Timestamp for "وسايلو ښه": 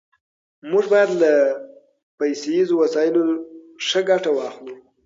2.81-4.01